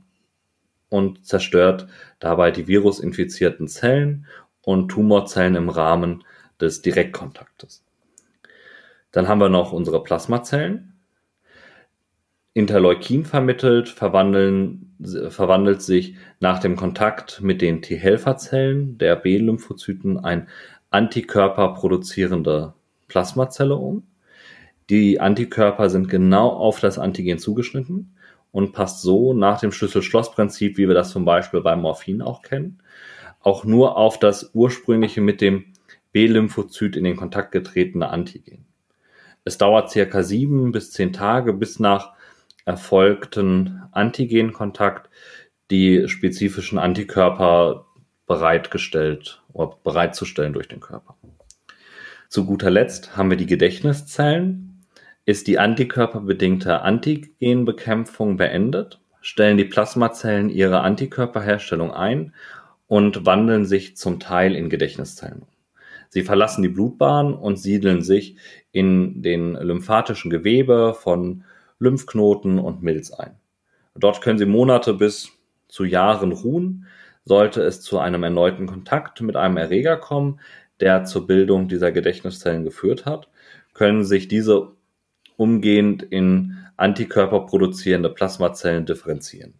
[0.89, 1.87] und zerstört
[2.19, 4.27] dabei die virusinfizierten Zellen
[4.61, 6.23] und Tumorzellen im Rahmen
[6.59, 7.83] des Direktkontaktes.
[9.11, 10.94] Dann haben wir noch unsere Plasmazellen.
[12.55, 14.95] Interleukin vermittelt, verwandeln,
[15.27, 20.47] verwandelt sich nach dem Kontakt mit den T-Helferzellen der B-Lymphozyten ein
[20.89, 22.73] Antikörper produzierende
[23.09, 24.03] Plasmazelle um.
[24.89, 28.15] Die Antikörper sind genau auf das Antigen zugeschnitten
[28.53, 32.79] und passt so nach dem Schlüssel-Schloss-Prinzip, wie wir das zum Beispiel beim Morphin auch kennen,
[33.41, 35.65] auch nur auf das ursprüngliche mit dem
[36.13, 38.63] B-Lymphozyt in den Kontakt getretene Antigen.
[39.43, 42.14] Es dauert circa sieben bis zehn Tage bis nach
[42.65, 45.09] erfolgten Antigenkontakt
[45.71, 47.85] die spezifischen Antikörper
[48.27, 51.15] bereitgestellt oder bereitzustellen durch den Körper.
[52.27, 54.85] Zu guter Letzt haben wir die Gedächtniszellen.
[55.25, 62.33] Ist die antikörperbedingte Antigenbekämpfung beendet, stellen die Plasmazellen ihre Antikörperherstellung ein
[62.87, 65.45] und wandeln sich zum Teil in Gedächtniszellen
[66.15, 68.37] Sie verlassen die Blutbahn und siedeln sich
[68.71, 71.43] in den lymphatischen Gewebe von
[71.79, 73.35] Lymphknoten und Milz ein.
[73.95, 75.31] Dort können sie Monate bis
[75.67, 76.87] zu Jahren ruhen.
[77.23, 80.39] Sollte es zu einem erneuten Kontakt mit einem Erreger kommen,
[80.79, 83.29] der zur Bildung dieser Gedächtniszellen geführt hat,
[83.73, 84.73] können sich diese
[85.37, 89.53] umgehend in Antikörper produzierende Plasmazellen differenzieren.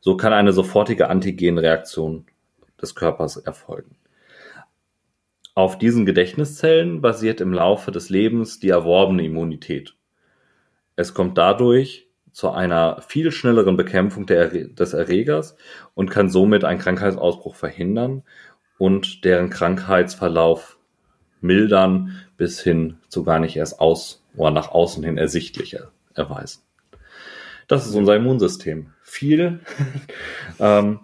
[0.00, 2.26] So kann eine sofortige Antigenreaktion
[2.80, 3.96] des Körpers erfolgen.
[5.54, 9.94] Auf diesen Gedächtniszellen basiert im Laufe des Lebens die erworbene Immunität.
[10.96, 15.56] Es kommt dadurch zu einer viel schnelleren Bekämpfung der, des Erregers
[15.94, 18.22] und kann somit einen Krankheitsausbruch verhindern
[18.78, 20.78] und deren Krankheitsverlauf
[21.40, 25.76] mildern bis hin zu gar nicht erst aus oder nach außen hin ersichtlich
[26.14, 26.62] erweisen.
[27.68, 28.92] Das ist unser Immunsystem.
[29.02, 29.60] Viel
[30.58, 31.00] ähm,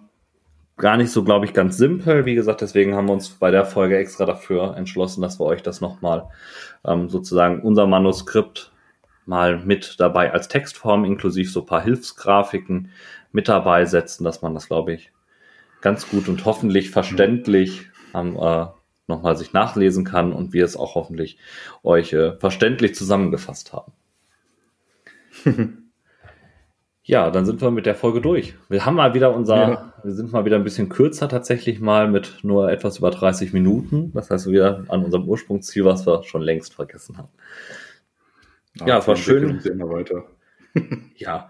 [0.77, 2.25] gar nicht so, glaube ich, ganz simpel.
[2.25, 5.63] Wie gesagt, deswegen haben wir uns bei der Folge extra dafür entschlossen, dass wir euch
[5.63, 6.27] das nochmal
[6.85, 8.71] ähm, sozusagen unser Manuskript
[9.31, 12.91] mal mit dabei als Textform inklusive so paar Hilfsgrafiken
[13.31, 15.11] mit dabei setzen, dass man das, glaube ich,
[15.79, 18.65] ganz gut und hoffentlich verständlich ähm, äh,
[19.07, 21.37] nochmal sich nachlesen kann und wir es auch hoffentlich
[21.81, 23.93] euch äh, verständlich zusammengefasst haben.
[27.03, 28.53] Ja, dann sind wir mit der Folge durch.
[28.69, 29.93] Wir haben mal wieder unser, ja.
[30.03, 34.11] wir sind mal wieder ein bisschen kürzer tatsächlich mal mit nur etwas über 30 Minuten.
[34.13, 37.29] Das heißt wieder an unserem Ursprungsziel, was wir schon längst vergessen haben.
[38.75, 39.59] Ja, ja es war schön.
[39.59, 40.25] Immer weiter.
[41.15, 41.49] ja,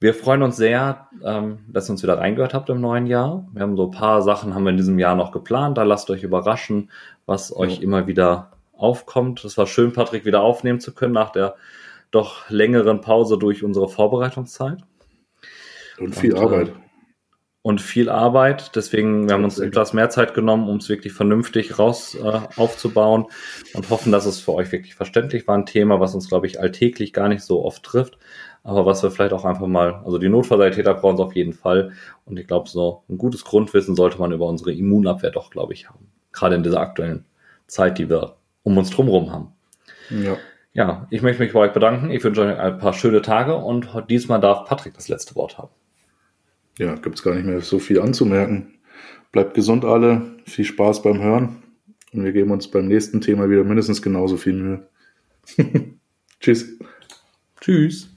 [0.00, 3.48] wir freuen uns sehr, ähm, dass ihr uns wieder reingehört habt im neuen Jahr.
[3.52, 5.76] Wir haben so ein paar Sachen haben wir in diesem Jahr noch geplant.
[5.76, 6.90] Da lasst euch überraschen,
[7.26, 7.56] was ja.
[7.56, 9.44] euch immer wieder aufkommt.
[9.44, 11.56] Es war schön, Patrick wieder aufnehmen zu können nach der
[12.10, 14.78] doch längeren Pause durch unsere Vorbereitungszeit.
[15.98, 16.72] Und viel und, äh, Arbeit.
[17.62, 18.76] Und viel Arbeit.
[18.76, 23.26] Deswegen, wir haben uns etwas mehr Zeit genommen, um es wirklich vernünftig raus äh, aufzubauen
[23.74, 25.56] und hoffen, dass es für euch wirklich verständlich war.
[25.56, 28.18] Ein Thema, was uns, glaube ich, alltäglich gar nicht so oft trifft,
[28.62, 31.92] aber was wir vielleicht auch einfach mal, also die Notfallsanitäter brauchen es auf jeden Fall.
[32.24, 35.88] Und ich glaube, so ein gutes Grundwissen sollte man über unsere Immunabwehr doch, glaube ich,
[35.88, 36.10] haben.
[36.32, 37.24] Gerade in dieser aktuellen
[37.66, 39.52] Zeit, die wir um uns drumherum haben.
[40.10, 40.36] Ja.
[40.74, 42.10] Ja, ich möchte mich bei euch bedanken.
[42.10, 45.70] Ich wünsche euch ein paar schöne Tage und diesmal darf Patrick das letzte Wort haben.
[46.78, 48.78] Ja, gibt es gar nicht mehr so viel anzumerken.
[49.32, 51.62] Bleibt gesund alle, viel Spaß beim Hören
[52.12, 54.88] und wir geben uns beim nächsten Thema wieder mindestens genauso viel Mühe.
[56.40, 56.78] Tschüss.
[57.60, 58.16] Tschüss.